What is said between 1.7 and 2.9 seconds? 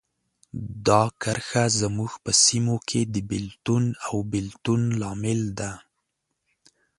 زموږ په سیمو